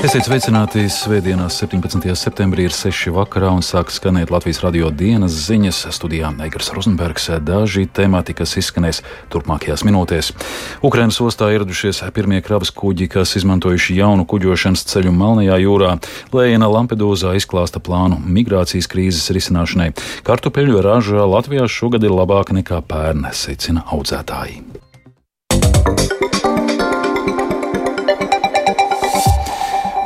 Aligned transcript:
Esiet 0.00 0.24
sveicināti 0.24 0.86
Svētdienās, 0.88 1.58
17. 1.60 2.06
septembrī 2.16 2.64
ir 2.64 2.72
6. 2.72 3.10
vakarā 3.12 3.50
un 3.52 3.60
sāk 3.60 3.90
skanēt 3.92 4.30
Latvijas 4.32 4.62
radio 4.64 4.88
dienas 4.88 5.34
ziņas 5.44 5.82
studijā 5.92 6.30
Eigars 6.40 6.70
Rozenbergs. 6.72 7.28
Daži 7.44 7.84
temati, 7.84 8.32
kas 8.38 8.56
izskanēs 8.56 9.02
turpmākajās 9.28 9.84
minūtēs. 9.84 10.32
Ukrainas 10.80 11.20
ostā 11.20 11.50
ieradušies 11.52 12.00
pirmie 12.16 12.40
kravas 12.40 12.72
kuģi, 12.72 13.10
kas 13.12 13.36
izmantojuši 13.42 13.98
jaunu 14.00 14.24
kuģošanas 14.24 14.88
ceļu 14.88 15.12
Melnajā 15.12 15.60
jūrā. 15.66 15.92
Lējena 16.32 16.72
Lampedūzā 16.72 17.36
izklāsta 17.36 17.84
plānu 17.84 18.22
migrācijas 18.24 18.88
krīzes 18.88 19.28
risināšanai. 19.36 19.92
Kartupeļu 20.24 20.80
raža 20.88 21.28
Latvijā 21.28 21.68
šogad 21.68 22.08
ir 22.08 22.16
labāka 22.16 22.56
nekā 22.56 22.80
pērn, 22.88 23.28
secina 23.36 23.84
audzētāji. 23.92 24.69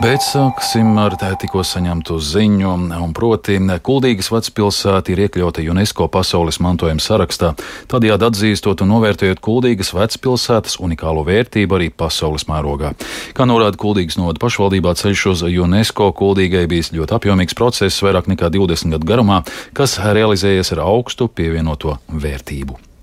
Bet 0.04 0.20
sāksim 0.20 0.98
ar 1.00 1.14
tikko 1.16 1.62
saņemtu 1.64 2.18
ziņu, 2.20 2.72
un 3.00 3.12
proti, 3.16 3.54
Kuldīgas 3.88 4.28
vecpilsēta 4.34 5.14
ir 5.14 5.22
iekļauta 5.24 5.64
UNESCO 5.72 6.10
pasaules 6.12 6.58
mantojuma 6.60 7.00
sarakstā, 7.00 7.54
tādējādi 7.88 8.28
atzīstot 8.28 8.84
un 8.84 8.92
novērtējot 8.92 9.40
Kuldīgas 9.40 9.94
vecpilsētas 9.96 10.76
unikālo 10.84 11.24
vērtību 11.24 11.78
arī 11.78 11.88
pasaules 11.88 12.44
mērogā. 12.52 12.92
Kā 13.32 13.48
norāda 13.48 13.80
Kuldīgas 13.80 14.20
noda 14.20 14.36
pašvaldībā 14.44 14.92
ceļš 15.00 15.26
uz 15.32 15.48
UNESCO, 15.48 16.12
Kuldīgai 16.20 16.66
bijis 16.68 16.92
ļoti 16.92 17.16
apjomīgs 17.22 17.56
process, 17.56 18.04
vairāk 18.04 18.28
nekā 18.28 18.52
20 18.52 18.98
gadu 18.98 19.08
garumā, 19.08 19.40
kas 19.72 19.96
realizējies 20.04 20.76
ar 20.76 20.84
augstu 20.84 21.32
pievienoto 21.32 21.96
vērtību. 22.12 22.93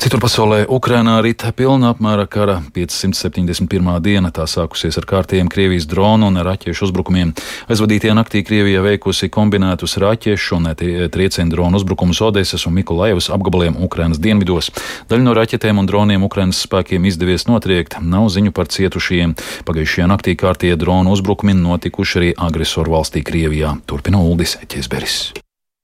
Citur 0.00 0.16
pasaulē 0.16 0.62
Ukrainā 0.72 1.18
rit 1.20 1.42
pilna 1.52 1.90
apmēra 1.92 2.24
kara 2.24 2.54
571. 2.72 3.98
diena. 4.00 4.30
Tā 4.32 4.46
sākusies 4.48 4.96
ar 4.96 5.04
kārtējiem 5.04 5.50
Krievijas 5.52 5.84
dronu 5.84 6.30
un 6.30 6.40
raķešu 6.40 6.86
uzbrukumiem. 6.86 7.34
Aizvadītajā 7.68 8.14
naktī 8.16 8.40
Krievija 8.40 8.80
veikusi 8.80 9.28
kombinētus 9.28 9.98
raķešu 10.00 10.56
un 10.56 10.70
triecienu 11.12 11.52
dronu 11.52 11.76
uzbrukumus 11.82 12.22
Odesas 12.24 12.64
un 12.64 12.78
Mikulajevas 12.78 13.28
apgabaliem 13.28 13.76
Ukrainas 13.76 14.22
dienvidos. 14.24 14.70
Daļu 15.12 15.26
no 15.26 15.36
raķetēm 15.36 15.84
un 15.84 15.92
droniem 15.92 16.24
Ukrainas 16.24 16.62
spēkiem 16.64 17.04
izdevies 17.04 17.44
notriekt. 17.50 17.98
Nav 18.00 18.32
ziņu 18.32 18.56
par 18.56 18.72
cietušajiem. 18.72 19.36
Pagājušajā 19.68 20.08
naktī 20.08 20.32
kārtējie 20.32 20.80
dronu 20.80 21.12
uzbrukumi 21.12 21.52
notikuši 21.60 22.18
arī 22.22 22.32
agresoru 22.48 22.96
valstī 22.96 23.20
Krievijā. 23.20 23.76
Turpina 23.84 24.24
Uldis 24.24 24.56
Ķesberis. 24.64 25.20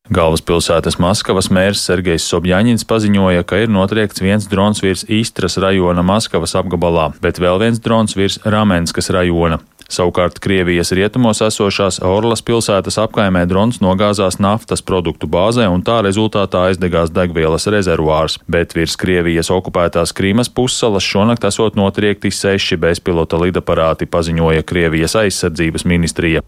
Galvaspilsētas 0.07 1.01
Maskavas 1.03 1.49
mērs 1.51 1.81
Sergejs 1.83 2.29
Sobjaņins 2.31 2.87
paziņoja, 2.87 3.43
ka 3.43 3.65
ir 3.65 3.73
notriekts 3.75 4.23
viens 4.23 4.47
drons 4.47 4.83
virs 4.85 5.03
Istras 5.11 5.59
rajona 5.59 6.05
Maskavas 6.07 6.55
apgabalā, 6.59 7.09
bet 7.23 7.41
vēl 7.43 7.59
viens 7.65 7.83
drons 7.83 8.15
virs 8.15 8.39
Ramenskas 8.47 9.11
rajona. 9.11 9.59
Savukārt 9.87 10.41
Krievijas 10.43 10.91
rietumos 10.99 11.39
esošās 11.47 12.01
Orlas 12.03 12.43
pilsētas 12.43 12.99
apkaimē 12.99 13.45
drons 13.47 13.79
nogāzās 13.79 14.41
naftas 14.43 14.83
produktu 14.83 15.29
bāzē 15.31 15.69
un 15.71 15.85
tā 15.87 16.01
rezultātā 16.03 16.65
aizdegās 16.71 17.13
degvielas 17.15 17.69
rezervuārs, 17.71 18.41
bet 18.51 18.75
virs 18.75 18.99
Krievijas 18.99 19.51
okupētās 19.55 20.15
Krīmas 20.17 20.51
pussalas 20.51 21.07
šonakt 21.07 21.47
esot 21.47 21.79
notriekti 21.79 22.35
seši 22.35 22.81
bezpilota 22.83 23.39
lidaparāti, 23.39 24.11
paziņoja 24.11 24.67
Krievijas 24.67 25.15
aizsardzības 25.23 25.87
ministrija. 25.87 26.43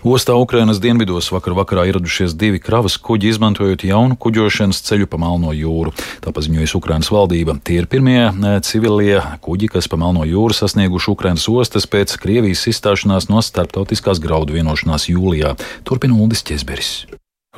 Ostā 0.00 0.32
Ukrainas 0.32 0.78
dienvidos 0.80 1.26
vakar 1.28 1.52
vakarā 1.52 1.82
ieradušies 1.90 2.32
divi 2.32 2.56
kravas 2.56 2.96
kuģi, 2.96 3.34
izmantojot 3.34 3.84
jaunu 3.84 4.16
kuģošanas 4.16 4.80
ceļu 4.86 5.04
pa 5.04 5.20
Melno 5.20 5.52
jūru. 5.52 5.92
Tā 6.24 6.32
paziņojas 6.32 6.74
Ukrainas 6.78 7.12
valdība. 7.12 7.58
Tie 7.60 7.82
ir 7.82 7.88
pirmie 7.90 8.30
eh, 8.30 8.58
civilie 8.64 9.20
kuģi, 9.44 9.68
kas 9.76 9.92
pa 9.92 10.00
Melno 10.00 10.24
jūru 10.24 10.56
sasnieguši 10.56 11.12
Ukrainas 11.12 11.44
ostas 11.52 11.84
pēc 11.84 12.16
Krievijas 12.16 12.64
izstāšanās 12.72 13.28
no 13.28 13.44
starptautiskās 13.44 14.24
graudu 14.24 14.56
vienošanās 14.56 15.10
jūlijā. 15.12 15.58
Turpina 15.84 16.16
Uldis 16.16 16.48
Česberis. 16.48 16.94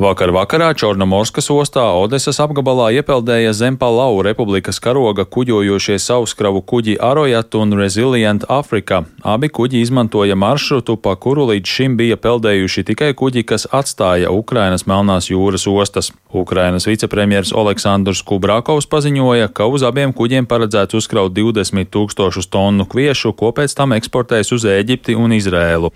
Vakar 0.00 0.30
vakarā 0.32 0.70
Čornomorskas 0.72 1.50
ostā 1.52 1.82
Odesas 2.00 2.38
apgabalā 2.40 2.86
iepeldēja 2.96 3.50
zem 3.52 3.74
Palau 3.76 4.22
republikas 4.24 4.78
karoga 4.80 5.26
kuģojošie 5.28 5.98
sauskravu 6.00 6.62
kuģi 6.64 6.94
Arojat 6.96 7.52
un 7.60 7.76
Resilient 7.76 8.46
Africa. 8.48 9.02
Abi 9.20 9.50
kuģi 9.52 9.82
izmantoja 9.84 10.32
maršrutu, 10.32 10.96
pa 10.96 11.12
kuru 11.20 11.44
līdz 11.50 11.68
šim 11.68 11.98
bija 12.00 12.16
peldējuši 12.16 12.86
tikai 12.88 13.10
kuģi, 13.12 13.42
kas 13.44 13.68
atstāja 13.68 14.32
Ukrainas 14.32 14.86
Melnās 14.88 15.28
jūras 15.28 15.68
ostas. 15.68 16.08
Ukrainas 16.32 16.88
vicepremjers 16.88 17.52
Aleksandrs 17.52 18.24
Kubrākovs 18.24 18.88
paziņoja, 18.88 19.50
ka 19.52 19.68
uz 19.68 19.84
abiem 19.84 20.16
kuģiem 20.16 20.48
paredzēts 20.48 20.96
uzkraut 20.96 21.36
20 21.36 21.92
tūkstošus 21.92 22.48
tonu 22.48 22.88
kviešu, 22.88 23.34
ko 23.36 23.52
pēc 23.52 23.76
tam 23.76 23.92
eksportēs 23.92 24.54
uz 24.56 24.64
Ēģipti 24.64 25.20
un 25.20 25.36
Izrēlu. 25.36 25.92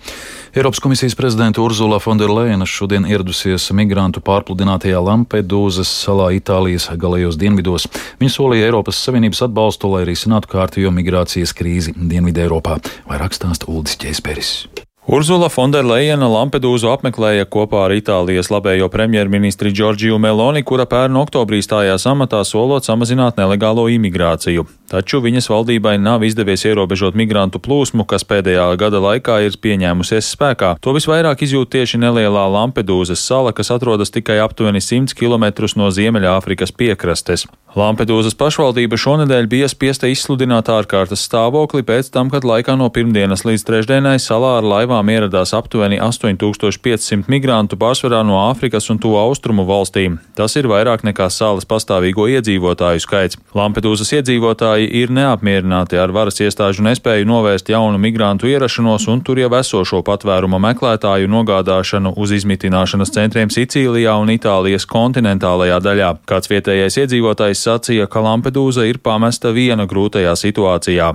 Eiropas 0.53 0.85
komisijas 0.85 1.17
prezidenta 1.17 1.65
Urzula 1.65 1.97
Fonderleina 2.05 2.69
šodien 2.69 3.09
ieradusies 3.09 3.65
migrantu 3.97 4.21
pārpludinātajā 4.21 5.01
Lampedūzas 5.01 5.89
salā 5.89 6.29
Itālijas 6.37 6.91
galējos 7.01 7.39
dienvidos. 7.41 7.87
Viņa 8.21 8.35
solīja 8.35 8.69
Eiropas 8.69 9.01
Savienības 9.01 9.47
atbalstu, 9.49 9.89
lai 9.95 10.05
risinātu 10.05 10.53
kārtējo 10.53 10.93
migrācijas 10.93 11.57
krīzi 11.57 11.97
Dienvidē 11.97 12.45
Eiropā. 12.45 12.77
Vairāk 13.09 13.33
stāsta 13.33 13.71
Uldis 13.73 13.97
Čēsperis. 13.97 14.67
Urzula 15.07 15.47
Fonderleina 15.49 16.27
Lampedūzu 16.27 16.91
apmeklēja 16.91 17.47
kopā 17.49 17.87
ar 17.87 17.95
Itālijas 17.95 18.51
labējo 18.51 18.91
premjerministri 18.93 19.71
Džordžiju 19.71 20.19
Meloni, 20.19 20.65
kura 20.67 20.85
pērn 20.91 21.17
oktobrī 21.23 21.63
stājās 21.63 22.05
amatā 22.11 22.43
solot 22.45 22.85
samazināt 22.85 23.39
nelegālo 23.41 23.87
imigrāciju. 23.95 24.67
Taču 24.87 25.19
viņas 25.25 25.49
valdībai 25.51 25.97
nav 25.99 26.23
izdevies 26.23 26.63
ierobežot 26.69 27.17
migrantu 27.19 27.59
plūsmu, 27.63 28.07
kas 28.07 28.23
pēdējā 28.29 28.69
gada 28.79 29.01
laikā 29.03 29.41
ir 29.47 29.59
pieņēmusies 29.59 30.31
spēkā. 30.37 30.77
To 30.85 30.95
visvairāk 30.95 31.43
izjūt 31.43 31.73
tieši 31.75 31.99
nelielā 32.05 32.47
Lampedūzas 32.55 33.23
sala, 33.23 33.51
kas 33.57 33.73
atrodas 33.75 34.15
tikai 34.15 34.39
aptuveni 34.45 34.83
100 34.85 35.17
km 35.19 35.51
no 35.81 35.91
Ziemeļāfrikas 35.91 36.75
piekrastes. 36.77 37.49
Lampedūzas 37.77 38.33
pašvaldība 38.39 38.97
šonadēļ 38.97 39.49
bija 39.53 39.67
spiesta 39.69 40.09
izsludināt 40.09 40.71
ārkārtas 40.73 41.27
stāvokli 41.27 41.83
pēc 41.85 42.09
tam, 42.15 42.31
kad 42.33 42.47
laikā 42.47 42.73
no 42.81 42.87
pirmdienas 42.89 43.43
līdz 43.45 43.67
trešdienai 43.69 44.15
salā 44.23 44.55
ar 44.63 44.65
laivām 44.65 45.11
ieradās 45.13 45.53
aptuveni 45.53 45.99
8500 46.01 47.29
migrantu 47.29 47.77
pārsvarā 47.77 48.23
no 48.25 48.39
Āfrikas 48.47 48.89
un 48.95 49.03
Tuvu 49.03 49.19
austrumu 49.21 49.67
valstīm. 49.69 50.17
Tas 50.39 50.57
ir 50.57 50.71
vairāk 50.73 51.05
nekā 51.05 51.27
salas 51.29 51.69
pastāvīgo 51.69 52.31
iedzīvotāju 52.39 53.05
skaits. 53.05 53.37
Lampedūzas 53.53 54.15
iedzīvotāji 54.23 54.76
ir 54.85 55.13
neapmierināti 55.15 55.97
ar 55.97 56.13
varas 56.13 56.41
iestāžu 56.45 56.85
nespēju 56.87 57.27
novērst 57.29 57.71
jaunu 57.73 57.99
migrantu 58.03 58.51
ierašanos 58.51 59.07
un 59.13 59.23
tur 59.25 59.41
jau 59.41 59.51
esošo 59.59 60.03
patvēruma 60.07 60.61
meklētāju 60.63 61.31
nogādāšanu 61.33 62.13
uz 62.21 62.35
izmitināšanas 62.37 63.15
centriem 63.15 63.53
Sicīlijā 63.53 64.15
un 64.21 64.33
Itālijas 64.35 64.87
kontinentālajā 64.91 65.79
daļā. 65.85 66.11
Kāds 66.29 66.51
vietējais 66.53 66.99
iedzīvotājs 67.03 67.65
sacīja, 67.69 68.09
ka 68.11 68.23
Lampedūza 68.25 68.87
ir 68.89 69.01
pamesta 69.03 69.53
viena 69.57 69.87
grūtajā 69.89 70.35
situācijā. 70.39 71.13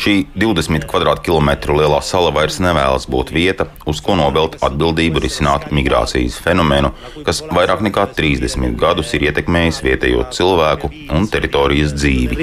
Šī 0.00 0.16
20 0.36 0.88
km2 1.26 1.78
lielā 1.80 2.00
sala 2.04 2.32
vairs 2.34 2.60
nevēlas 2.62 3.08
būt 3.10 3.32
vieta, 3.34 3.68
uz 3.88 4.00
ko 4.04 4.16
novelt 4.18 4.58
atbildību 4.64 5.22
risināt 5.24 5.70
migrācijas 5.74 6.38
fenomenu, 6.42 6.92
kas 7.26 7.42
vairāk 7.50 7.82
nekā 7.86 8.06
30 8.16 8.60
gadus 8.86 9.12
ir 9.16 9.26
ietekmējis 9.28 9.82
vietējo 9.82 10.24
cilvēku 10.34 10.90
un 11.14 11.26
teritorijas 11.30 11.94
dzīvi. 11.96 12.38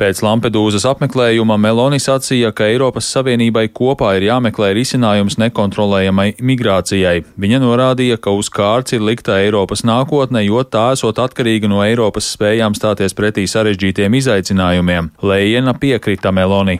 Pēc 0.00 0.22
Lampedūzas 0.24 0.86
apmeklējuma 0.88 1.58
Meloni 1.60 2.00
sacīja, 2.00 2.52
ka 2.56 2.68
Eiropas 2.70 3.08
Savienībai 3.14 3.66
kopā 3.76 4.14
ir 4.18 4.28
jāmeklē 4.30 4.72
risinājums 4.78 5.36
nekontrolējamai 5.42 6.28
migrācijai. 6.40 7.24
Viņa 7.40 7.60
norādīja, 7.62 8.16
ka 8.22 8.32
uz 8.36 8.50
kārts 8.52 8.96
ir 8.96 9.04
likta 9.04 9.38
Eiropas 9.40 9.84
nākotne, 9.86 10.42
jo 10.46 10.62
tā 10.64 10.90
esot 10.96 11.20
atkarīga 11.20 11.68
no 11.70 11.82
Eiropas 11.84 12.30
spējām 12.36 12.76
stāties 12.78 13.16
pretī 13.16 13.46
sarežģītiem 13.50 14.16
izaicinājumiem. 14.20 15.12
Lējena 15.22 15.76
piekrita 15.80 16.32
Meloni. 16.34 16.78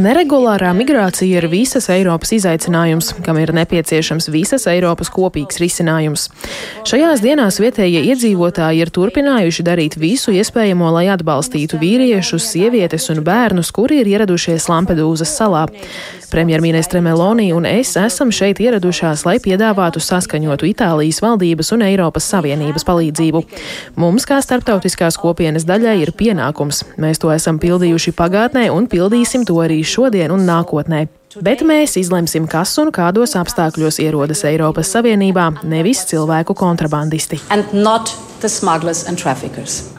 Neregulārā 0.00 0.72
migrācija 0.76 1.42
ir 1.42 1.48
visas 1.52 1.90
Eiropas 1.92 2.32
izaicinājums, 2.32 2.95
kam 3.24 3.38
ir 3.40 3.52
nepieciešams 3.56 4.30
visas 4.34 4.66
Eiropas 4.70 5.10
kopīgs 5.12 5.60
risinājums. 5.62 6.28
Šajās 6.88 7.22
dienās 7.24 7.60
vietējie 7.62 8.04
iedzīvotāji 8.12 8.84
ir 8.84 8.92
turpinājuši 8.94 9.66
darīt 9.66 9.98
visu 10.00 10.34
iespējamo, 10.36 10.90
lai 10.94 11.06
atbalstītu 11.14 11.80
vīriešus, 11.82 12.46
sievietes 12.54 13.10
un 13.12 13.22
bērnus, 13.26 13.72
kuri 13.76 14.00
ir 14.02 14.12
ieradušies 14.16 14.68
Lampedūzas 14.72 15.36
salā. 15.36 15.66
Premjerministre 16.30 17.00
Meloni 17.00 17.52
un 17.54 17.66
es 17.68 17.92
esam 17.96 18.32
šeit 18.34 18.58
ieradušās, 18.60 19.22
lai 19.28 19.36
piedāvātu 19.42 20.02
saskaņotu 20.02 20.66
Itālijas 20.72 21.20
valdības 21.22 21.70
un 21.76 21.84
Eiropas 21.86 22.26
Savienības 22.32 22.86
palīdzību. 22.88 23.44
Mums, 24.00 24.26
kā 24.26 24.40
starptautiskās 24.42 25.20
kopienas 25.22 25.66
daļai, 25.68 26.00
ir 26.02 26.14
pienākums. 26.18 26.82
Mēs 27.00 27.22
to 27.22 27.30
esam 27.34 27.60
pildījuši 27.62 28.16
pagātnē 28.18 28.66
un 28.74 28.90
pildīsim 28.90 29.46
to 29.46 29.60
arī 29.62 29.82
šodien 29.86 30.34
un 30.34 30.44
nākotnē. 30.48 31.06
Bet 31.42 31.60
mēs 31.66 31.96
izlemsim, 32.00 32.46
kas 32.48 32.76
un 32.80 32.92
kādos 32.94 33.34
apstākļos 33.36 33.98
ierodas 34.04 34.44
Eiropas 34.48 34.92
Savienībā, 34.94 35.50
nevis 35.68 36.04
cilvēku 36.08 36.56
kontrabandisti. 36.56 37.40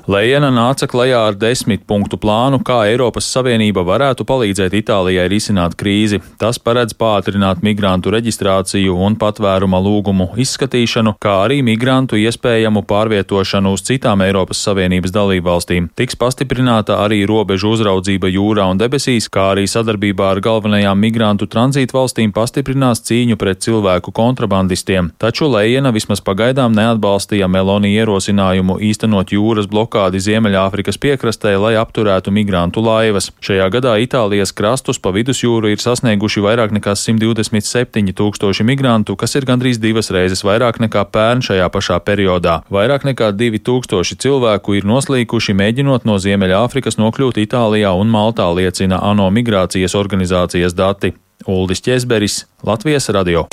Lējena 0.08 0.48
nāca 0.56 0.88
klajā 0.88 1.20
ar 1.28 1.36
desmit 1.36 1.82
punktu 1.84 2.16
plānu, 2.16 2.62
kā 2.64 2.78
Eiropas 2.88 3.26
Savienība 3.28 3.82
varētu 3.84 4.24
palīdzēt 4.24 4.78
Itālijai 4.80 5.26
risināt 5.28 5.74
krīzi. 5.76 6.22
Tas 6.40 6.56
paredz 6.64 6.96
pātrināt 6.96 7.60
migrantu 7.60 8.14
reģistrāciju 8.16 8.96
un 9.04 9.18
patvēruma 9.20 9.82
lūgumu 9.84 10.30
izskatīšanu, 10.40 11.18
kā 11.20 11.34
arī 11.44 11.58
migrantu 11.60 12.16
iespējamu 12.22 12.86
pārvietošanu 12.88 13.74
uz 13.76 13.84
citām 13.90 14.24
Eiropas 14.24 14.62
Savienības 14.64 15.12
dalībvalstīm. 15.18 15.92
Tiks 16.00 16.16
pastiprināta 16.16 17.02
arī 17.04 17.20
robežu 17.28 17.74
uzraudzība 17.76 18.32
jūrā 18.32 18.70
un 18.72 18.80
debesīs, 18.80 19.28
kā 19.28 19.50
arī 19.58 19.68
sadarbībā 19.68 20.32
ar 20.38 20.44
galvenajām 20.48 21.04
migrantu 21.04 21.50
tranzītu 21.52 22.00
valstīm 22.00 22.32
pastiprinās 22.32 23.04
cīņu 23.12 23.36
pret 23.36 23.60
cilvēku 23.68 24.16
kontrabandistiem. 24.16 25.12
Taču 25.20 25.52
Lējena 25.52 25.92
vismaz 25.92 26.24
pagaidām 26.24 26.72
neatbalstīja 26.80 27.52
Meloni 27.52 27.92
ierosinājumu 28.00 28.37
īstenot 28.38 29.34
jūras 29.34 29.68
blokā 29.68 29.88
blokādi 29.88 30.20
Ziemeļāfrikas 30.22 30.98
piekrastē, 31.00 31.56
lai 31.58 31.76
apturētu 31.80 32.32
migrantu 32.32 32.82
laivas. 32.82 33.32
Šajā 33.42 33.70
gadā 33.72 33.98
Itālijas 34.02 34.54
krastus 34.54 35.00
pa 35.00 35.12
vidusjūru 35.12 35.72
ir 35.72 35.80
sasnieguši 35.82 36.44
vairāk 36.44 36.74
nekā 36.76 36.96
127 36.96 38.14
tūkstoši 38.14 38.64
migrantu, 38.64 39.16
kas 39.16 39.36
ir 39.36 39.46
gandrīz 39.46 39.80
divas 39.80 40.12
reizes 40.12 40.44
vairāk 40.44 40.80
nekā 40.84 41.06
pērn 41.12 41.42
šajā 41.42 41.70
pašā 41.74 42.00
periodā. 42.06 42.62
Vairāk 42.70 43.08
nekā 43.08 43.32
2000 43.34 44.20
cilvēku 44.22 44.78
ir 44.78 44.88
noslīkuši 44.88 45.56
mēģinot 45.58 46.06
no 46.06 46.18
Ziemeļāfrikas 46.22 47.00
nokļūt 47.02 47.42
Itālijā 47.46 47.94
un 47.98 48.12
Maltā, 48.12 48.50
liecina 48.54 49.02
ANO 49.02 49.30
migrācijas 49.32 49.96
organizācijas 49.98 50.78
dati. 50.78 51.16
Uldis 51.48 51.82
Česberis, 51.86 52.46
Latvijas 52.66 53.10
radio. 53.14 53.48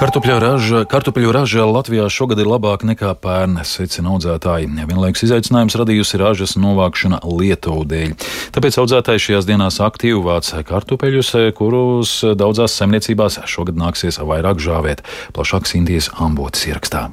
Kartupļu 0.00 0.38
raža, 0.40 0.78
kartupļu 0.88 1.28
raža 1.36 1.66
Latvijā 1.68 2.06
šogad 2.08 2.38
ir 2.40 2.48
labāka 2.48 2.86
nekā 2.88 3.10
pērn, 3.20 3.58
secina 3.68 4.14
audzētāji. 4.14 4.70
Vienlaikus 4.88 5.26
izaicinājums 5.26 5.76
radījusi 5.76 6.20
ražas 6.22 6.56
novākšana 6.56 7.18
Lietuvu 7.28 7.84
dēļ. 7.90 8.14
Tāpēc 8.56 8.78
audzētāji 8.80 9.26
šajās 9.26 9.48
dienās 9.50 9.76
aktīvi 9.84 10.22
vāc 10.24 10.48
kartupeļus, 10.70 11.34
kurus 11.58 12.14
daudzās 12.32 12.78
saimniecībās 12.80 13.42
šogad 13.44 13.76
nāksies 13.76 14.22
vairāk 14.24 14.64
žāvēt. 14.64 15.04
Plašāk 15.36 15.68
Sintīs 15.68 16.08
ambotas 16.16 16.64
ierakstā. 16.70 17.10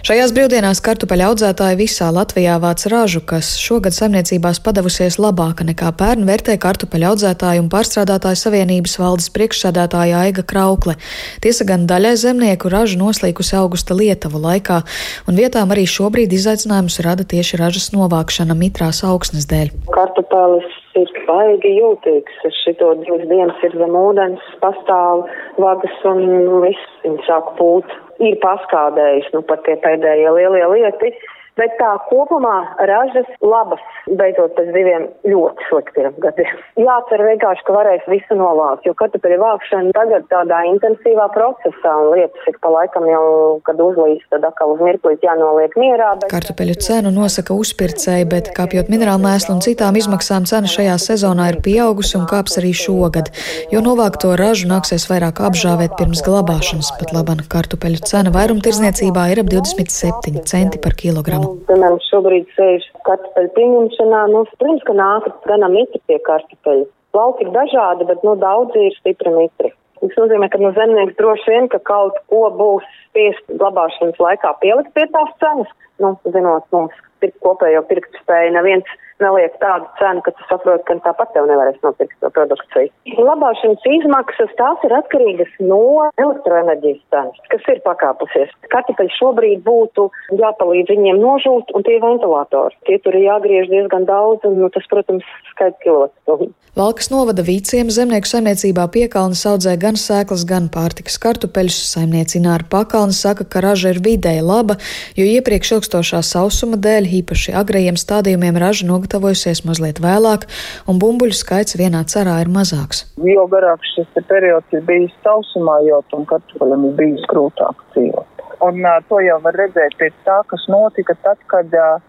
Šajās 0.00 0.30
brīvdienās 0.32 0.78
kartupeļu 0.80 1.26
audzētāji 1.26 1.76
visā 1.76 2.06
Latvijā 2.08 2.54
vāc 2.62 2.86
ražu, 2.88 3.20
kas 3.20 3.50
šogad 3.60 3.92
saimniecībās 3.92 4.56
padavusies 4.64 5.18
labāka 5.20 5.66
nekā 5.68 5.90
pērn 6.00 6.24
vērtē 6.24 6.56
kartupeļu 6.62 7.10
audzētāju 7.10 7.60
un 7.60 7.68
pārstrādātāju 7.68 8.40
savienības 8.40 8.96
valdes 9.02 9.28
priekšsēdētāja 9.36 10.24
Aiga 10.24 10.46
Kraukle. 10.48 10.96
Tiesa 11.44 11.68
gan 11.68 11.84
daļai 11.90 12.14
zemnieku 12.16 12.72
ražu 12.72 12.96
noslīkusi 13.02 13.58
augusta 13.60 13.92
Lietuvu 13.92 14.40
laikā, 14.40 14.80
un 15.28 15.36
vietām 15.36 15.76
arī 15.76 15.84
šobrīd 15.84 16.32
izaicinājumus 16.32 16.96
rada 17.04 17.28
tieši 17.28 17.60
ražas 17.60 17.92
novākšana 17.92 18.56
mitrās 18.56 19.04
augsnes 19.04 19.44
dēļ. 19.52 19.74
Kartupelis 19.92 20.76
ir 20.96 21.12
baigi 21.28 21.76
jūtīgs. 21.76 22.40
Šito 22.64 22.94
divas 23.04 23.28
dienas 23.28 23.68
ir 23.68 23.76
zem 23.76 24.00
ūdens, 24.08 24.52
pastāv 24.64 25.26
vagas 25.60 26.06
un 26.08 26.24
viss 26.64 27.02
viņi 27.04 27.28
sāk 27.28 27.58
pūt 27.60 28.00
ir 28.24 28.38
paskādējis 28.44 29.30
nu, 29.34 29.42
pat 29.48 29.64
tie 29.66 29.76
pēdējie 29.84 30.32
lielie 30.36 30.66
lieti. 30.74 31.12
Bet 31.58 31.74
tā 31.80 31.90
kopumā 32.06 32.56
ražas 32.88 33.28
labas, 33.42 33.82
beidzot 34.06 34.54
pēc 34.56 34.70
diviem 34.74 35.06
ļoti 35.26 35.66
sliktiem 35.68 36.14
gadiem. 36.22 36.60
Jācer 36.78 37.24
vienkārši, 37.26 37.64
ka 37.66 37.74
varēs 37.74 38.06
visu 38.10 38.36
novākt, 38.38 38.86
jo 38.86 38.94
kartupeļu 38.98 39.40
vākšana 39.42 39.94
tagad 39.96 40.28
tādā 40.30 40.60
intensīvā 40.70 41.26
procesā 41.34 41.94
un 42.04 42.14
lietas 42.14 42.46
ir 42.48 42.56
pa 42.62 42.70
laikam 42.72 43.08
jau, 43.10 43.24
kad 43.66 43.82
uzlīst, 43.82 44.28
tad 44.32 44.46
atkal 44.46 44.76
uz 44.76 44.84
mirklīt 44.84 45.26
jānoliek 45.26 45.74
mierā. 45.80 46.12
Bet... 46.22 46.30
Kartupeļu 46.32 46.78
cenu 46.86 47.12
nosaka 47.14 47.56
uzpircēji, 47.56 48.28
bet 48.30 48.52
kāpjot 48.56 48.92
minerālu 48.92 49.24
mēslu 49.26 49.56
un 49.56 49.64
citām 49.66 49.98
izmaksām 50.00 50.46
cena 50.48 50.70
šajā 50.70 50.96
sezonā 51.02 51.50
ir 51.52 51.60
pieaugusi 51.66 52.16
un 52.20 52.28
kāps 52.30 52.60
arī 52.62 52.72
šogad, 52.76 53.32
jo 53.74 53.82
novākto 53.84 54.36
ražu 54.38 54.70
nāksies 54.70 55.08
vairāk 55.10 55.42
apžāvēt 55.50 55.98
pirms 55.98 56.22
glabāšanas. 56.26 56.94
Pat 57.00 57.14
labana 57.16 57.44
kartupeļu 57.50 58.04
cena 58.06 58.32
vairumtirdzniecībā 58.38 59.28
ir 59.34 59.44
ap 59.44 59.52
27 59.52 60.46
centi 60.48 60.80
par 60.80 60.96
kilogramu 60.98 61.39
piemēram, 61.68 61.98
šobrīd 62.06 62.48
sēž 62.56 62.86
kartupeļu 63.08 63.52
pieņemšanā, 63.56 64.22
nu, 64.32 64.44
protams, 64.56 64.86
ka 64.86 64.96
nāk 64.96 65.28
gana 65.46 65.68
mitri 65.72 66.00
pie 66.08 66.18
kartupeļu. 66.26 66.88
Lauki 67.16 67.46
ir 67.46 67.52
dažādi, 67.54 68.06
bet, 68.08 68.24
nu, 68.26 68.36
daudzi 68.38 68.86
ir 68.88 68.96
stipri 69.00 69.32
mitri. 69.34 69.72
Tas 70.00 70.16
nozīmē, 70.16 70.48
ka 70.48 70.60
nu, 70.62 70.70
zemnieks 70.76 71.18
droši 71.18 71.52
vien, 71.52 71.68
ka 71.72 71.80
kaut 71.84 72.16
ko 72.32 72.46
būs 72.56 72.86
spiest 73.10 73.52
glabāšanas 73.60 74.20
laikā 74.22 74.54
pielikt 74.62 74.94
pie 74.96 75.04
tās 75.12 75.32
cenas. 75.42 75.72
Nu, 76.00 76.14
zinot, 76.24 76.64
mums 76.72 76.96
pirkt 77.20 77.36
kopējo 77.44 77.82
pirkt 77.90 78.16
spēju 78.22 78.54
neviens 78.56 78.88
neliek 79.24 79.56
tādu 79.62 79.88
cenu, 80.00 80.24
ka 80.26 80.34
tu 80.36 80.46
saproti, 80.48 80.86
ka 80.88 80.98
tāpat 81.06 81.32
tev 81.34 81.48
nevarēs 81.50 81.80
nopirkt 81.84 82.16
to 82.22 82.30
produkciju. 82.36 82.92
Labāšanas 83.20 83.86
izmaksas 83.96 84.54
tās 84.60 84.86
ir 84.86 84.94
atkarīgas 85.00 85.52
no 85.64 86.08
elektroenerģijas 86.20 87.02
cenas, 87.12 87.42
kas 87.52 87.68
ir 87.72 87.82
pakāpusies. 87.86 88.54
Kartupeļi 88.72 89.16
šobrīd 89.18 89.64
būtu 89.66 90.08
jāpalīdz 90.40 90.94
viņiem 90.94 91.20
nožūt, 91.22 91.74
un 91.76 91.86
tie 91.86 92.00
ventilatori. 92.02 92.76
Tie 92.88 93.00
tur 93.04 93.18
ir 93.18 93.28
jāgriež 93.28 93.70
diezgan 93.72 94.08
daudz, 94.08 94.46
un 94.48 94.58
nu, 94.62 94.72
tas, 94.74 94.86
protams, 94.90 95.26
skaidrs 95.52 95.80
kilovatstundu. 95.84 96.52
Valkas 96.78 97.08
novada 97.10 97.42
vīciem 97.42 97.88
zemnieku 97.90 98.28
saimniecībā 98.30 98.84
piekalnes 98.94 99.42
audzē 99.50 99.72
gan 99.80 99.96
sēklas, 99.98 100.44
gan 100.46 100.68
pārtikas 100.70 101.18
kartupeļus. 101.18 101.78
Saimniecina 101.90 102.54
ar 102.54 102.64
pakalni 102.70 103.16
saka, 103.16 103.42
ka 103.42 103.62
raža 103.64 103.90
ir 103.90 103.98
vidēji 104.04 104.44
laba, 104.46 104.76
jo 105.18 105.26
iepriekš 105.26 105.74
ilgstošā 105.76 106.22
sausuma 106.22 106.78
dēļ, 106.78 107.08
īpaši 107.20 107.56
agrajiem 107.58 107.98
stādījumiem, 107.98 108.60
raža 108.62 108.86
nogatavojusies 109.10 109.64
mazliet 109.66 110.00
vēlāk, 110.00 110.46
un 110.88 110.98
bumbuļu 110.98 111.34
skaits 111.34 111.76
vienā 111.76 112.04
cerā 112.06 112.40
ir 112.42 112.48
mazāks. 112.48 113.06
Jo 113.18 113.46
garāks 113.50 113.94
šis 113.96 114.06
periods 114.28 114.66
ir 114.72 114.82
bijis 114.86 115.12
sausumā, 115.24 115.82
jo 115.86 116.02
tam 116.10 116.24
kartupeļam 116.26 116.86
ir 116.90 116.94
bijis 116.96 117.26
grūtāk 117.30 117.74
dzīvot. 117.94 118.26
Un 118.62 118.84
uh, 118.84 119.00
to 119.08 119.20
jau 119.24 119.40
var 119.42 119.56
redzēt 119.56 119.96
pēc 119.98 120.14
tā, 120.24 120.42
kas 120.46 120.66
notika 120.68 121.14
tad, 121.24 121.38
kad 121.48 121.66
uh, 121.74 122.00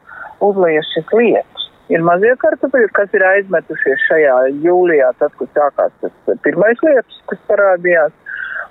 uzliekas 0.41 0.89
šis 0.93 1.13
lietus 1.15 1.69
ir 1.91 2.03
mazie 2.03 2.35
kartupeļi, 2.39 2.91
kas 2.95 3.11
ir 3.15 3.23
aizmetušies 3.25 4.05
šajā 4.07 4.35
jūlijā, 4.63 5.11
tad, 5.19 5.33
kad 5.39 5.49
sākās 5.57 5.95
tas 6.03 6.41
pirmais 6.45 6.79
lietus, 6.85 7.21
kas 7.31 7.41
parādījās. 7.49 8.13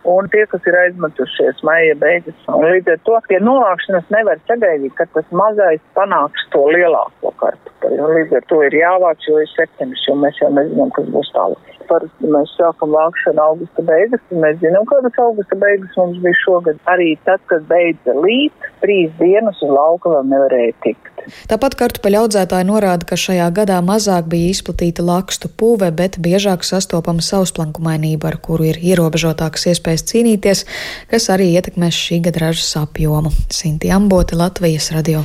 Un 0.08 0.28
tie, 0.32 0.46
kas 0.48 0.64
ir 0.64 0.76
aizmetušies 0.80 1.60
maija 1.66 1.96
beigas, 2.00 2.36
un 2.48 2.64
līdz 2.64 2.94
ar 2.94 3.02
to 3.08 3.18
pie 3.28 3.40
novākšanas 3.44 4.08
nevar 4.14 4.40
sagaidīt, 4.48 4.94
ka 4.96 5.04
tas 5.14 5.28
mazais 5.42 5.82
panāks 5.98 6.46
to 6.54 6.62
lielāko 6.72 7.34
kartupeļu. 7.42 8.08
Līdz 8.16 8.38
ar 8.40 8.48
to 8.48 8.62
ir 8.68 8.78
jāvāc, 8.80 9.28
jo 9.28 9.42
ir 9.42 9.52
septembris, 9.52 10.06
jo 10.08 10.16
mēs 10.22 10.40
jau 10.40 10.48
nezinām, 10.56 10.94
kas 10.96 11.12
būs 11.12 11.34
tālāk 11.36 11.70
parasti 11.90 12.30
mēs 12.30 12.52
sākam 12.58 12.94
vākšanu 12.94 13.42
augusta 13.42 13.84
beigas, 13.86 14.22
un 14.30 14.42
mēs 14.44 14.58
zinām, 14.62 14.86
kādas 14.88 15.18
augusta 15.22 15.58
beigas 15.58 15.96
mums 15.98 16.20
bija 16.22 16.38
šogad. 16.44 16.80
Arī 16.90 17.14
tad, 17.26 17.42
kad 17.50 17.66
beidza 17.70 18.14
līt, 18.14 18.68
trīs 18.84 19.12
dienas 19.18 19.58
uz 19.64 19.72
lauka 19.74 20.12
vēl 20.14 20.28
nevarēja 20.30 20.76
tikt. 20.84 21.24
Tāpat 21.50 21.76
kartupeļu 21.80 22.22
audzētāji 22.22 22.68
norāda, 22.70 23.06
ka 23.10 23.18
šajā 23.20 23.50
gadā 23.58 23.80
mazāk 23.84 24.30
bija 24.32 24.54
izplatīta 24.54 25.04
lakstu 25.04 25.50
pūve, 25.60 25.90
bet 25.96 26.16
biežāk 26.22 26.64
sastopama 26.66 27.24
sausplankumainība, 27.24 28.32
ar 28.32 28.38
kuru 28.40 28.70
ir 28.70 28.80
ierobežotākas 28.80 29.68
iespējas 29.74 29.89
cīnīties, 29.98 30.62
kas 31.10 31.26
arī 31.34 31.50
ietekmēs 31.56 31.98
šī 32.06 32.20
gada 32.28 32.44
ražas 32.46 32.70
apjomu. 32.78 33.34
Sinti 33.50 33.90
Ambote, 33.90 34.38
Latvijas 34.38 34.92
radio. 34.94 35.24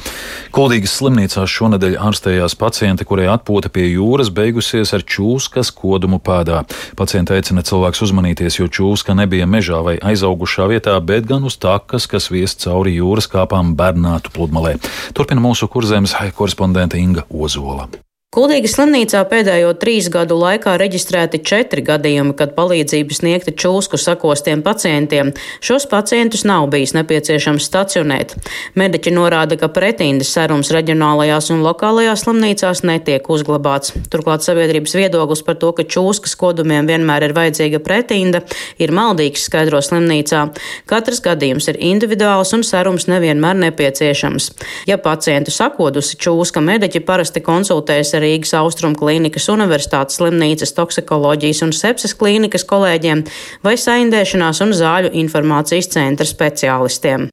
Kuldīgas 0.56 0.98
slimnīcās 0.98 1.52
šonadēļ 1.60 2.00
ārstējās 2.10 2.58
paciente, 2.58 3.06
kurai 3.06 3.30
atpūta 3.30 3.70
pie 3.70 3.92
jūras 3.92 4.34
beigusies 4.34 4.96
ar 4.98 5.06
čūskas 5.06 5.70
kodumu 5.76 6.18
pēdā 6.24 6.46
gadā. 6.46 6.64
Pacienti 6.98 7.36
aicina 7.36 7.64
cilvēkus 7.66 8.06
uzmanīties, 8.08 8.60
jo 8.60 8.70
čūska 8.70 9.16
nebija 9.18 9.46
mežā 9.50 9.82
vai 9.84 9.98
aizaugušā 9.98 10.70
vietā, 10.72 10.96
bet 11.02 11.28
gan 11.28 11.44
uz 11.44 11.58
takas, 11.58 12.08
kas 12.08 12.32
viest 12.32 12.64
cauri 12.64 12.98
jūras 13.00 13.30
kāpām 13.32 13.76
Bernātu 13.76 14.34
pludmalē. 14.36 14.78
Turpina 15.14 15.42
mūsu 15.42 15.68
kurzemes 15.68 16.16
korespondente 16.36 16.98
Inga 16.98 17.26
Ozola. 17.30 18.05
Kuldīgas 18.36 18.74
slimnīcā 18.76 19.22
pēdējo 19.32 19.70
trīs 19.80 20.10
gadu 20.12 20.36
laikā 20.36 20.74
reģistrēti 20.76 21.40
četri 21.48 21.80
gadījumi, 21.88 22.34
kad 22.36 22.52
palīdzību 22.58 23.16
sniegta 23.16 23.54
čūsku 23.56 23.96
sakostiem 23.96 24.60
pacientiem. 24.66 25.30
Šos 25.64 25.86
pacientus 25.88 26.44
nav 26.44 26.66
bijis 26.74 26.92
nepieciešams 26.98 27.64
stacionēt. 27.64 28.34
Mediķi 28.76 29.14
norāda, 29.16 29.56
ka 29.56 29.70
pretindes 29.72 30.34
serums 30.36 30.74
reģionālajās 30.76 31.48
un 31.56 31.64
lokālajās 31.64 32.26
slimnīcās 32.26 32.82
netiek 32.84 33.30
uzglabāts. 33.32 33.94
Turklāt 34.12 34.44
sabiedrības 34.44 34.98
viedoklis 35.00 35.46
par 35.48 35.56
to, 35.62 35.72
ka 35.80 35.88
čūskas 35.88 36.36
kodumiem 36.36 36.92
vienmēr 36.92 37.30
ir 37.30 37.36
vajadzīga 37.40 37.80
pretinda, 37.88 38.44
ir 38.76 38.92
maldīgs, 38.92 39.48
skaidro 39.48 39.80
slimnīcā. 39.80 40.44
Katrs 40.92 41.24
gadījums 41.24 41.72
ir 41.72 41.80
individuāls 41.80 42.52
un 42.60 42.68
serums 42.68 43.08
nevienmēr 43.08 43.64
nepieciešams. 43.64 44.52
Ja 44.92 45.00
pacientu 45.00 45.56
sakodusi 45.56 46.20
čūska, 46.20 46.60
mediķi 46.60 47.06
parasti 47.08 47.40
konsultējas 47.48 48.16
ar 48.20 48.25
Rīgas 48.26 48.56
Austrum 48.58 48.98
klīnikas 48.98 49.48
Universitātes 49.54 50.20
slimnīcas 50.20 50.76
toksikoloģijas 50.78 51.64
un 51.68 51.76
sepses 51.76 52.18
klīnikas 52.18 52.68
kolēģiem 52.68 53.24
vai 53.66 53.78
saindēšanās 53.80 54.64
un 54.66 54.76
zāļu 54.76 55.14
informācijas 55.24 55.94
centra 55.96 56.28
speciālistiem. 56.30 57.30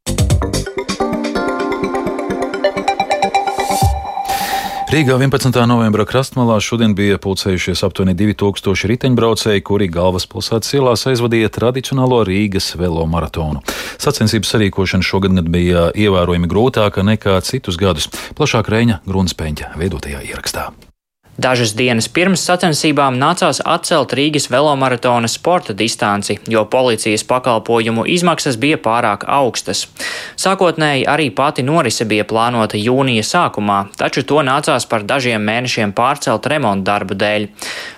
Rīgā 4.93 5.15
11. 5.17 5.57
novembra 5.65 6.05
krastmalā 6.05 6.59
šodien 6.61 6.93
bija 6.93 7.17
pulcējušies 7.17 7.81
aptuveni 7.87 8.13
2000 8.13 8.91
riteņbraucēji, 8.91 9.63
kuri 9.65 9.89
galvaspilsētas 9.89 10.75
ielās 10.77 11.07
aizvadīja 11.09 11.49
tradicionālo 11.49 12.21
Rīgas 12.29 12.75
velo 12.77 13.07
maratonu. 13.09 13.65
Sacensības 13.97 14.53
sarīkošana 14.53 15.09
šogad 15.09 15.49
bija 15.49 15.89
ievērojami 15.97 16.53
grūtāka 16.53 17.09
nekā 17.09 17.41
citus 17.41 17.81
gadus. 17.81 18.13
Plašāk 18.37 18.69
Reņa 18.69 19.01
Grunspēņa 19.09 19.79
veidotajā 19.81 20.27
ierakstā. 20.29 20.69
Dažas 21.43 21.73
dienas 21.75 22.07
pirms 22.07 22.43
sacensībām 22.47 23.17
nācās 23.19 23.59
atcelt 23.67 24.13
Rīgas 24.15 24.45
velomaratona 24.53 25.27
sporta 25.27 25.75
distanci, 25.75 26.37
jo 26.47 26.61
policijas 26.71 27.25
pakalpojumu 27.27 28.05
izmaksas 28.15 28.59
bija 28.63 28.77
pārāk 28.85 29.25
augstas. 29.27 29.81
Sākotnēji 30.39 31.03
arī 31.11 31.31
pati 31.35 31.65
norise 31.67 32.07
bija 32.07 32.27
plānota 32.31 32.79
jūnija 32.79 33.25
sākumā, 33.27 33.79
taču 33.99 34.23
to 34.23 34.39
nācās 34.47 34.87
par 34.87 35.03
dažiem 35.03 35.43
mēnešiem 35.49 35.97
pārcelt 35.99 36.47
remonta 36.53 36.93
darbu 36.93 37.19
dēļ. 37.25 37.49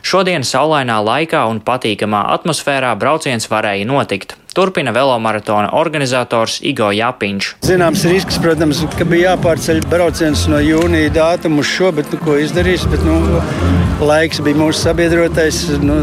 Šodien 0.00 0.46
saulainā 0.48 0.96
laikā 1.04 1.44
un 1.50 1.60
patīkamā 1.68 2.24
atmosfērā 2.38 2.94
brauciens 2.96 3.50
varēja 3.52 3.90
notikt. 3.92 4.38
Turpina 4.54 4.92
velomaratona 4.94 5.72
organizators 5.74 6.60
Igo 6.62 6.92
Japiņš. 6.94 7.48
Zināms 7.66 8.04
risks, 8.06 8.38
protams, 8.38 8.84
ka 8.94 9.06
bija 9.08 9.32
jāpārceļ 9.32 9.80
brauciens 9.90 10.44
no 10.46 10.60
jūnija 10.62 11.10
dātuma 11.16 11.58
uz 11.64 11.72
šo, 11.72 11.90
bet 11.96 12.12
nu, 12.14 12.20
ko 12.22 12.36
izdarīs? 12.38 12.86
Bet, 12.92 13.02
nu, 13.02 13.16
laiks 14.06 14.38
bija 14.46 14.58
mūsu 14.58 14.78
sabiedrotais. 14.84 15.58
Nu, 15.82 16.00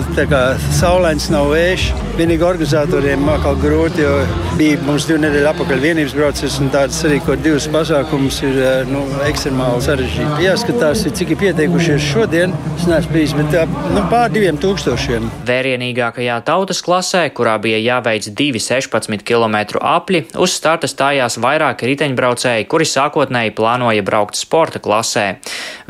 saulains 0.76 1.30
nav 1.32 1.48
vējš. 1.54 1.92
Vienīgi 2.20 2.44
organizatoriem 2.44 3.24
atkal 3.32 3.56
grūti, 3.62 4.04
jo 4.04 4.18
bija 4.60 4.82
mums 4.84 5.08
divu 5.08 5.22
nedēļu 5.24 5.48
atpakaļ 5.54 5.80
vienības 5.86 6.16
brauciens 6.18 6.58
un 6.62 6.70
tāds 6.74 7.00
arī, 7.08 7.22
ko 7.24 7.38
divus 7.40 7.70
pasākumus 7.72 8.42
ir 8.46 8.60
nu, 8.92 9.06
ekstremāli 9.30 9.80
sarežģīti. 9.88 10.44
Jāskatās, 10.44 11.06
cik 11.18 11.34
ir 11.34 11.42
pieteikušies 11.46 12.04
šodien. 12.12 12.56
Es 12.76 12.84
neesmu 12.90 13.16
bijis, 13.16 13.38
bet 13.40 13.56
nu, 13.96 14.04
pār 14.12 14.36
diviem 14.36 14.60
tūkstošiem. 14.60 15.32
Vērienīgākajā 15.48 16.42
tautas 16.52 16.84
klasē, 16.84 17.24
kurā 17.38 17.56
bija 17.64 17.80
jāveic 17.80 18.28
divi 18.42 18.60
16 18.64 19.22
km 19.28 19.78
apļi, 19.78 20.24
uz 20.42 20.56
starta 20.58 20.90
stājās 20.90 21.38
vairāki 21.42 21.92
riteņbraucēji, 21.92 22.68
kuri 22.72 22.88
sākotnēji 22.90 23.54
plānoja 23.58 24.02
braukt 24.06 24.40
sporta 24.40 24.82
klasē. 24.82 25.26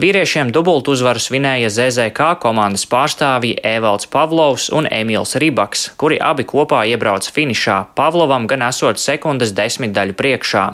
Vīriešiem 0.02 0.52
dubultu 0.52 0.96
uzvaru 0.96 1.22
svinēja 1.22 1.70
ZZK 1.72 2.34
komandas 2.44 2.84
pārstāvji 2.92 3.56
Evalds 3.64 4.10
Pavlovs 4.12 4.68
un 4.76 4.90
Emīls 4.92 5.38
Ribaks, 5.40 5.92
kuri 6.02 6.20
abi 6.20 6.44
kopā 6.50 6.84
iebrauca 6.92 7.32
finišā, 7.32 7.78
Pavlovam 7.96 8.48
gan 8.52 8.66
esot 8.68 9.00
sekundes 9.00 9.54
desmitdaļu 9.56 10.18
priekšā. 10.18 10.66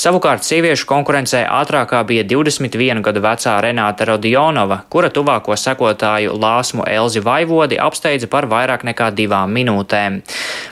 Savukārt 0.00 0.46
sieviešu 0.46 0.88
konkurencē 0.88 1.42
ātrākā 1.60 2.00
bija 2.08 2.24
21 2.24 3.02
gadu 3.04 3.24
vecā 3.24 3.58
Renāta 3.64 4.08
Rodionova, 4.08 4.82
kura 4.88 5.10
tuvāko 5.12 5.58
sekotāju 5.58 6.38
Lāsmu 6.40 6.86
Elzi 6.88 7.20
Vaivodi 7.24 7.80
apsteidza 7.80 8.30
par 8.30 8.48
vairāk 8.48 8.86
nekā 8.88 9.10
divām 9.16 9.52
minūtēm. 9.52 10.20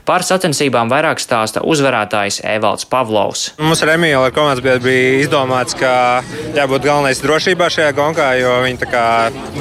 Par 0.09 0.25
sacensībām 0.39 0.91
vairāk 0.91 1.19
stāsta 1.21 1.61
uzvarētājs 1.67 2.41
Evalds 2.47 2.87
Pavlovs. 2.89 3.53
Mums 3.59 3.83
ar 3.83 3.95
Emīlu 3.97 4.23
ar 4.23 4.35
komandas 4.35 4.63
biedru 4.63 4.87
bija 4.87 5.19
izdomāts, 5.25 5.75
ka 5.79 6.23
jābūt 6.55 6.87
galvenais 6.87 7.23
drošībā 7.25 7.69
šajā 7.75 7.93
gonkā, 7.97 8.31
jo 8.39 8.55
viņi 8.63 8.91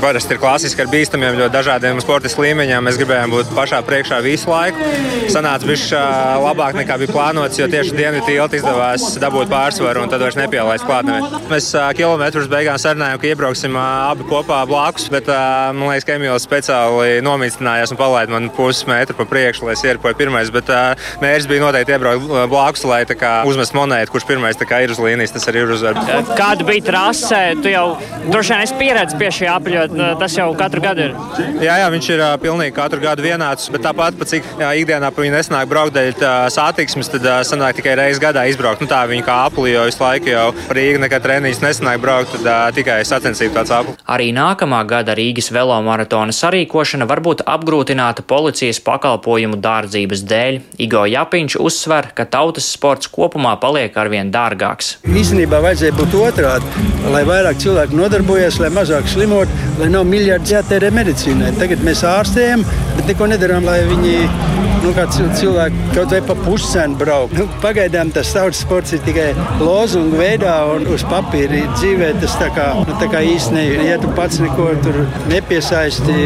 parasti 0.01 0.35
ir 0.35 0.41
klasiski 0.41 0.83
ar 0.83 0.91
bīstamiem, 0.91 1.39
ļoti 1.41 1.55
dažādiem 1.55 2.01
sportistu 2.03 2.45
līmeņiem. 2.45 2.85
Mēs 2.85 2.99
gribējām 3.01 3.33
būt 3.33 3.51
pašā 3.57 3.81
priekšā 3.87 4.19
visu 4.25 4.51
laiku. 4.51 4.91
Sanāca 5.33 5.67
bišķi 5.67 6.01
labāk 6.43 6.77
nekā 6.77 6.99
bija 7.01 7.13
plānots, 7.15 7.57
jo 7.59 7.67
tieši 7.71 7.95
dienvidu 7.97 8.27
tilti 8.27 8.61
izdevās 8.61 9.07
dabūt 9.21 9.49
pārsvaru 9.51 10.05
un 10.05 10.11
tad 10.11 10.23
vairs 10.23 10.37
nepielaist 10.39 10.85
klāt 10.87 11.07
nevienu. 11.09 11.41
Mēs 11.49 11.71
kilometrus 11.97 12.49
beigās 12.51 12.85
sarunājām, 12.85 13.19
ka 13.21 13.31
iebrauksim 13.31 13.77
abi 13.81 14.27
kopā 14.29 14.61
blakus, 14.69 15.09
bet 15.13 15.29
man 15.31 15.87
liekas, 15.89 16.07
ka 16.07 16.17
Emīls 16.19 16.45
speciāli 16.47 17.23
nomīstinājās 17.25 17.93
un 17.93 17.99
palaida 17.99 18.35
man 18.35 18.51
pusmetru 18.53 19.17
pa 19.17 19.27
priekšu, 19.27 19.67
lai 19.67 19.75
es 19.77 19.83
ieripoju 19.87 20.19
pirmais. 20.19 20.51
Bet 20.53 20.66
uh, 20.71 21.09
mērķis 21.23 21.49
bija 21.49 21.63
noteikti 21.65 21.95
iebraukt 21.95 22.31
blakus, 22.51 22.85
lai 22.87 23.01
kā, 23.07 23.33
uzmest 23.47 23.75
monētu, 23.77 24.13
kurš 24.13 24.27
pirmais 24.29 24.57
ir 24.57 24.93
uz 24.93 24.99
līnijas. 25.01 25.33
Tas 25.35 25.47
arī 25.49 25.63
ir 25.63 25.73
uzvarēts. 25.75 26.33
Kāda 26.37 26.65
bija 26.67 26.85
trase? 26.89 27.41
Tu 27.63 27.73
jau 27.73 27.85
droši 28.27 28.53
vien 28.53 28.63
esi 28.65 28.77
pieredzējis 28.79 29.19
pie 29.19 29.31
šī 29.37 29.49
apļa. 29.53 29.85
Tas 30.21 30.37
jau 30.37 30.47
katru 30.57 30.83
gadu 30.83 31.07
ir. 31.07 31.15
Jā, 31.63 31.77
jā 31.81 31.87
viņš 31.93 32.09
ir 32.15 32.23
pilnīgi 32.43 32.75
katru 32.77 33.01
gadu 33.03 33.25
vienāds. 33.25 33.69
Bet 33.73 33.85
tāpat, 33.85 34.17
pat 34.19 34.31
cik 34.31 34.47
jā, 34.61 34.71
ikdienā 34.81 35.11
pa 35.13 35.23
viņu 35.23 35.35
nesnāk 35.35 35.69
braukt 35.71 35.95
dēļ 35.97 36.25
satiksmes, 36.53 37.11
tad 37.13 37.27
sanāk 37.47 37.79
tikai 37.79 37.97
reizes 37.99 38.21
gadā 38.23 38.45
izbraukt. 38.49 38.83
Nu, 38.83 38.89
tā 38.91 39.03
viņa 39.09 39.25
kā 39.27 39.37
apli 39.47 39.73
jau 39.73 39.85
visu 39.87 40.03
laiku 40.03 40.31
jau 40.31 40.47
Rīga 40.73 41.03
nekad 41.03 41.25
treniņš 41.25 41.61
nesanāk 41.63 42.01
braukt, 42.03 42.35
tad 42.37 42.75
tikai 42.77 42.99
sacensību 43.07 43.57
tāds 43.59 43.73
apli. 43.75 43.95
Arī 44.09 44.31
nākamā 44.35 44.81
gada 44.89 45.15
Rīgas 45.17 45.51
velomaratona 45.53 46.35
sarīkošana 46.35 47.07
var 47.09 47.23
būt 47.25 47.45
apgrūtināta 47.47 48.25
policijas 48.27 48.81
pakalpojumu 48.83 49.59
dārdzības 49.63 50.25
dēļ. 50.27 50.56
Igo 50.81 51.03
Japiņš 51.09 51.57
uzsver, 51.63 52.11
ka 52.17 52.25
tautas 52.29 52.67
sports 52.73 53.09
kopumā 53.11 53.55
paliek 53.61 53.95
arvien 53.97 54.31
dārgāks. 54.33 54.97
Īstenībā 55.07 55.61
vajadzēja 55.63 55.97
būt 55.97 56.17
otrādi, 56.19 56.87
lai 57.13 57.23
vairāk 57.27 57.59
cilvēku 57.63 57.97
nodarbojas, 57.97 58.59
lai 58.63 58.71
mazāk 58.73 59.09
slimot, 59.11 59.51
lai 59.81 59.89
nav 59.93 60.07
miljardi 60.09 60.55
jātērē 60.55 60.93
medicīnai. 60.95 61.55
Tagad 61.61 61.83
mēs 61.87 62.05
ārstējam, 62.07 62.65
bet 62.97 63.13
neko 63.13 63.31
nedarām, 63.33 63.67
lai 63.67 63.81
viņi 63.89 64.66
nu, 64.87 65.27
cilvēki 65.39 65.83
kaut 65.95 66.13
vai 66.13 66.21
pa 66.23 66.35
puscenu 66.39 66.97
brauk. 66.99 67.33
Nu, 67.37 67.47
pagaidām 67.63 68.11
tas 68.15 68.31
tautas 68.35 68.61
sports 68.63 68.95
ir 68.95 69.03
tikai 69.05 69.27
lozungu 69.59 70.19
veidā 70.21 70.55
un 70.73 70.87
uz 70.93 71.05
papīra. 71.11 71.63
Dzīvē 71.75 72.13
tas 72.21 72.37
tā 72.39 72.49
kā, 72.55 72.69
nu, 72.87 72.97
tā 73.01 73.09
kā 73.11 73.23
īsti 73.27 73.55
ne, 73.57 73.65
ja 73.89 73.99
tu 74.01 74.11
pats 74.17 74.41
neko 74.43 74.69
tur 74.85 74.99
nepiesaisti, 75.31 76.17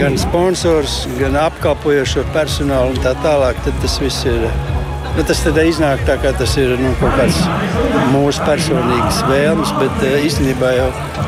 gan 0.00 0.18
sponsors, 0.20 1.02
gan 1.20 1.38
apkalpojošo 1.44 2.26
personālu 2.36 2.94
un 2.94 3.02
tā 3.04 3.16
tālāk, 3.24 3.60
tad 3.66 3.82
tas 3.84 4.00
viss 4.02 4.28
ir. 4.28 4.79
Nu, 5.16 5.24
tas 5.26 5.40
tad 5.42 5.58
iznāk 5.62 6.04
tā, 6.06 6.14
ka 6.22 6.30
tas 6.38 6.52
ir 6.60 6.76
nu, 6.78 6.92
kaut 7.00 7.16
kāds 7.18 7.38
mūsu 8.12 8.44
personīgs 8.46 9.18
vēlmes, 9.28 9.72
bet 9.80 10.04
īstenībā 10.22 10.70
jau 10.76 10.86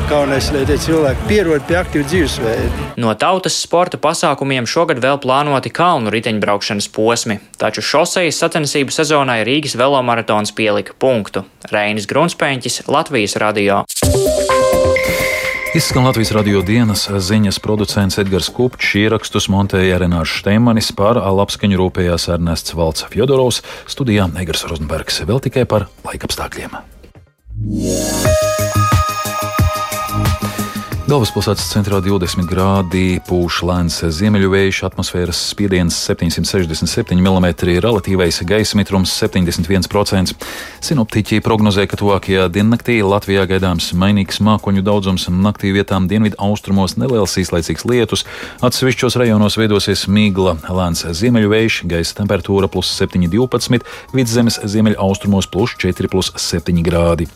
ir, 0.09 0.49
lai 0.55 0.63
tie 0.69 0.77
cilvēki 0.85 1.27
pierod 1.29 1.65
pie 1.67 1.77
aktīva 1.81 2.07
dzīvesveida. 2.07 2.87
No 3.03 3.13
tautas 3.19 3.57
sporta 3.59 3.99
pasākumiem 4.01 4.67
šogad 4.69 5.01
vēl 5.03 5.19
plānoti 5.23 5.73
kalnu 5.73 6.13
riteņbraukšanas 6.15 6.89
posmi, 6.95 7.39
taču 7.59 7.83
šosejas 7.83 8.39
sacensību 8.45 8.95
sezonai 8.95 9.41
Rīgas 9.47 9.75
velomaratons 9.79 10.55
pielika 10.55 10.95
punktu. 10.99 11.43
Reinis 11.73 12.07
Grunspēņķis, 12.09 12.85
Latvijas 12.87 13.37
radio. 13.43 13.83
Izskan 15.73 16.05
Latvijas 16.05 16.29
radio 16.31 16.59
dienas 16.61 17.07
ziņas 17.09 17.57
producents 17.63 18.19
Edgars 18.21 18.51
Kupčs, 18.53 18.91
ierakstus 19.01 19.47
montēja 19.49 19.97
Renārs 20.03 20.29
Šteimanis, 20.37 20.91
par 20.93 21.17
labskaņu 21.17 21.81
rūpējās 21.81 22.29
Ernests 22.35 22.77
Valts 22.77 23.07
Fjodorovs, 23.09 23.63
studijā 23.89 24.29
Egars 24.45 24.67
Rozenbergs, 24.69 25.23
vēl 25.25 25.41
tikai 25.49 25.65
par 25.65 25.89
laikapstākļiem. 26.05 26.77
Yeah. 27.73 28.52
Galvaspilsētas 31.13 31.67
centrā 31.69 31.99
20 32.01 32.47
grādi 32.49 33.19
pūš 33.27 33.59
lēns 33.67 33.99
ziemeļu 34.17 34.47
vējš, 34.49 34.79
atmosfēras 34.87 35.37
spiediens 35.51 35.93
767 36.07 37.19
mm, 37.21 37.51
relatīvais 37.85 38.39
gaisa 38.49 38.79
mitrums 38.79 39.13
71%. 39.21 40.33
Sinoptiķi 40.81 41.37
prognozē, 41.45 41.85
ka 41.85 41.99
tuvākajā 42.01 42.47
diennaktī 42.55 42.97
Latvijā 43.05 43.45
gaidāms 43.51 43.91
mainīgs 43.93 44.41
mākoņu 44.41 44.81
daudzums, 44.89 45.27
naktī 45.29 45.75
vietām 45.77 46.09
dienvidu 46.09 46.39
austrumos 46.41 46.97
neliels 46.97 47.37
īslaicīgs 47.43 47.85
lietus, 47.85 48.25
atsevišķos 48.65 49.21
rajonos 49.21 49.61
veidosies 49.61 50.07
mīgla, 50.09 50.57
lēns 50.65 51.05
ziemeļu 51.21 51.53
vējš, 51.53 51.81
gaisa 51.93 52.23
temperatūra 52.23 52.73
plus 52.73 52.89
7,12, 52.97 53.85
vidzemes 54.17 54.63
ziemeļu 54.65 55.03
austrumos 55.05 55.45
plus 55.45 55.77
4,7 55.77 56.81
grādi. 56.89 57.29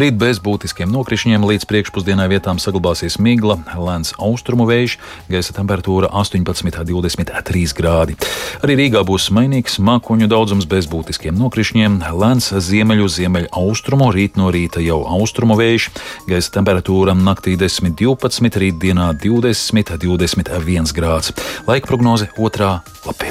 Rīt 0.00 0.16
bez 0.20 0.40
būtiskiem 0.42 0.90
nokrišņiem 0.94 1.44
līdz 1.48 1.66
priekšpusdienai 1.70 2.28
vietām 2.32 2.60
saglabāsies 2.62 3.18
migla, 3.22 3.58
lēns 3.74 4.14
austrumu 4.22 4.66
vējš, 4.70 4.96
gaisa 5.28 5.56
temperatūra 5.56 6.10
18,23 6.22 7.76
grādi. 7.78 8.16
Arī 8.62 8.78
Rīgā 8.82 9.04
būs 9.06 9.28
mainīgs 9.34 9.80
mākoņu 9.82 10.30
daudzums 10.30 10.68
bez 10.70 10.88
būtiskiem 10.90 11.36
nokrišņiem, 11.38 12.00
lēns 12.14 12.52
ziemeļu, 12.68 13.10
ziemeļu 13.18 13.52
austrumu, 13.60 14.10
rīt 14.14 14.40
no 14.40 14.50
rīta 14.54 14.82
jau 14.84 15.02
austrumu 15.18 15.58
vējš, 15.60 15.90
gaisa 16.30 16.56
temperatūra 16.58 17.16
naktī 17.18 17.58
10,12, 17.60 18.60
rītdienā 18.64 19.12
20,21 19.22 20.96
grāds. 20.96 21.34
Laika 21.66 21.90
prognoze 21.90 22.30
otrā 22.38 22.76
lapā. 23.04 23.24